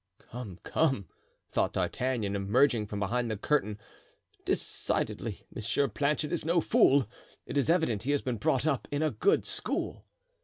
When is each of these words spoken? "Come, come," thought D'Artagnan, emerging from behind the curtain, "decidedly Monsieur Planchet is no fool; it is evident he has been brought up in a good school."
"Come, 0.31 0.57
come," 0.63 1.09
thought 1.51 1.73
D'Artagnan, 1.73 2.35
emerging 2.35 2.87
from 2.87 2.97
behind 2.99 3.29
the 3.29 3.37
curtain, 3.37 3.77
"decidedly 4.45 5.45
Monsieur 5.53 5.87
Planchet 5.87 6.31
is 6.31 6.43
no 6.43 6.59
fool; 6.59 7.05
it 7.45 7.55
is 7.55 7.69
evident 7.69 8.01
he 8.01 8.09
has 8.11 8.23
been 8.23 8.37
brought 8.37 8.65
up 8.65 8.87
in 8.91 9.03
a 9.03 9.11
good 9.11 9.45
school." 9.45 10.07